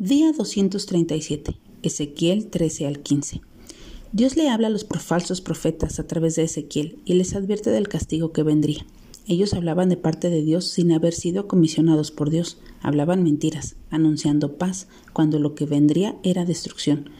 [0.00, 1.56] Día 237.
[1.84, 3.42] Ezequiel 13 al 15.
[4.10, 7.86] Dios le habla a los falsos profetas a través de Ezequiel y les advierte del
[7.86, 8.84] castigo que vendría.
[9.28, 14.56] Ellos hablaban de parte de Dios sin haber sido comisionados por Dios, hablaban mentiras, anunciando
[14.56, 17.10] paz, cuando lo que vendría era destrucción.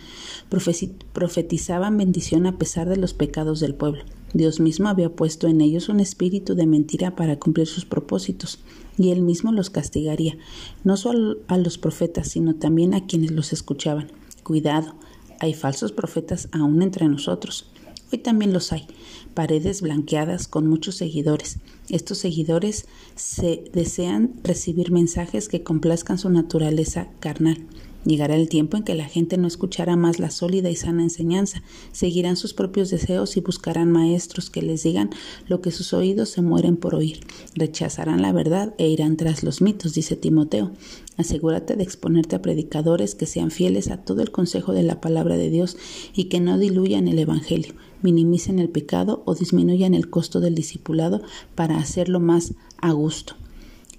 [0.48, 4.02] Profetizaban bendición a pesar de los pecados del pueblo.
[4.34, 8.58] Dios mismo había puesto en ellos un espíritu de mentira para cumplir sus propósitos,
[8.98, 10.36] y él mismo los castigaría,
[10.82, 14.10] no solo a los profetas, sino también a quienes los escuchaban.
[14.42, 14.96] Cuidado,
[15.38, 17.70] hay falsos profetas aún entre nosotros.
[18.12, 18.86] Hoy también los hay,
[19.34, 21.58] paredes blanqueadas con muchos seguidores.
[21.88, 27.58] Estos seguidores se desean recibir mensajes que complazcan su naturaleza carnal.
[28.04, 31.62] Llegará el tiempo en que la gente no escuchará más la sólida y sana enseñanza,
[31.92, 35.10] seguirán sus propios deseos y buscarán maestros que les digan
[35.48, 37.20] lo que sus oídos se mueren por oír.
[37.54, 40.70] Rechazarán la verdad e irán tras los mitos, dice Timoteo.
[41.16, 45.38] Asegúrate de exponerte a predicadores que sean fieles a todo el consejo de la palabra
[45.38, 45.78] de Dios
[46.14, 51.22] y que no diluyan el Evangelio, minimicen el pecado o disminuyan el costo del discipulado
[51.54, 53.34] para hacerlo más a gusto.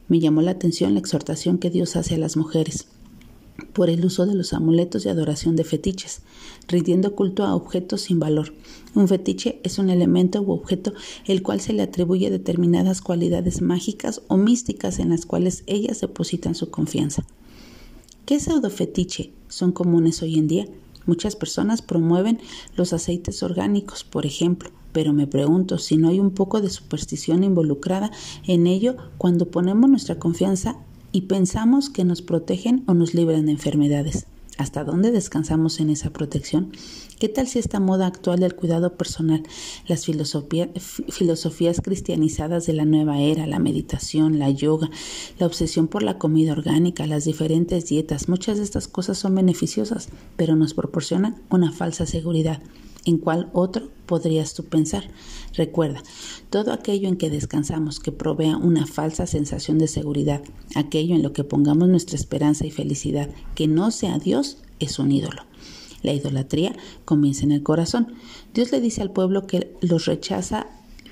[0.08, 2.86] Me llamó la atención la exhortación que Dios hace a las mujeres
[3.74, 6.22] por el uso de los amuletos y adoración de fetiches,
[6.68, 8.54] rindiendo culto a objetos sin valor.
[8.94, 10.94] Un fetiche es un elemento u objeto
[11.26, 16.56] el cual se le atribuye determinadas cualidades mágicas o místicas en las cuales ellas depositan
[16.56, 17.26] su confianza.
[18.26, 20.68] ¿Qué pseudofetiche son comunes hoy en día?
[21.06, 22.40] Muchas personas promueven
[22.76, 27.44] los aceites orgánicos, por ejemplo, pero me pregunto si no hay un poco de superstición
[27.44, 28.12] involucrada
[28.48, 30.78] en ello cuando ponemos nuestra confianza
[31.16, 34.26] y pensamos que nos protegen o nos libran de enfermedades.
[34.58, 36.74] ¿Hasta dónde descansamos en esa protección?
[37.20, 39.42] ¿Qué tal si esta moda actual del cuidado personal,
[39.88, 44.90] las filosofías cristianizadas de la nueva era, la meditación, la yoga,
[45.40, 50.10] la obsesión por la comida orgánica, las diferentes dietas, muchas de estas cosas son beneficiosas,
[50.36, 52.62] pero nos proporcionan una falsa seguridad?
[53.06, 55.06] ¿En cuál otro podrías tú pensar?
[55.54, 56.02] Recuerda,
[56.50, 60.42] todo aquello en que descansamos que provea una falsa sensación de seguridad,
[60.76, 65.12] aquello en lo que pongamos nuestra esperanza y felicidad, que no sea Dios, es un
[65.12, 65.44] ídolo.
[66.02, 68.14] La idolatría comienza en el corazón.
[68.54, 70.68] Dios le dice al pueblo que los rechaza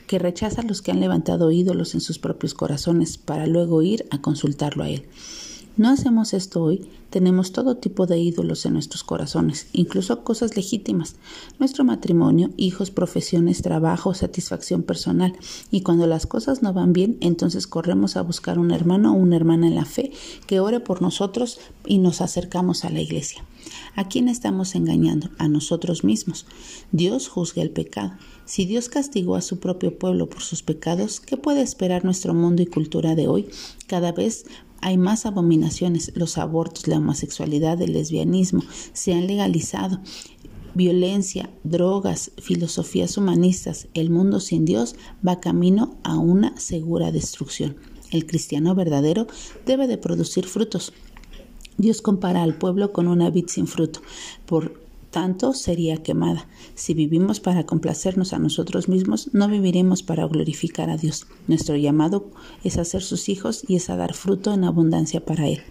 [0.08, 4.06] que rechaza a los que han levantado ídolos en sus propios corazones para luego ir
[4.12, 5.06] a consultarlo a él.
[5.76, 11.16] No hacemos esto hoy, tenemos todo tipo de ídolos en nuestros corazones, incluso cosas legítimas,
[11.58, 15.34] nuestro matrimonio, hijos, profesiones, trabajo, satisfacción personal,
[15.72, 19.36] y cuando las cosas no van bien, entonces corremos a buscar un hermano o una
[19.36, 20.12] hermana en la fe
[20.46, 23.44] que ore por nosotros y nos acercamos a la iglesia.
[23.96, 25.32] ¿A quién estamos engañando?
[25.40, 26.46] A nosotros mismos.
[26.92, 28.14] Dios juzga el pecado.
[28.46, 32.62] Si Dios castigó a su propio pueblo por sus pecados, ¿qué puede esperar nuestro mundo
[32.62, 33.48] y cultura de hoy?
[33.88, 34.46] Cada vez
[34.84, 38.62] hay más abominaciones, los abortos, la homosexualidad, el lesbianismo
[38.92, 40.02] se han legalizado.
[40.74, 44.96] Violencia, drogas, filosofías humanistas, el mundo sin Dios
[45.26, 47.78] va camino a una segura destrucción.
[48.12, 49.26] El cristiano verdadero
[49.66, 50.92] debe de producir frutos.
[51.78, 54.02] Dios compara al pueblo con una vid sin fruto.
[54.46, 54.83] Por
[55.14, 56.48] tanto sería quemada.
[56.74, 61.28] Si vivimos para complacernos a nosotros mismos, no viviremos para glorificar a Dios.
[61.48, 62.32] Nuestro llamado
[62.64, 65.62] es a ser sus hijos y es a dar fruto en abundancia para Él.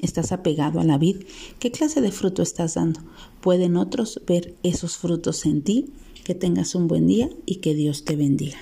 [0.00, 1.24] ¿Estás apegado a la vid?
[1.58, 3.00] ¿Qué clase de fruto estás dando?
[3.40, 5.92] ¿Pueden otros ver esos frutos en ti?
[6.24, 8.50] Que tengas un buen día y que Dios te bendiga.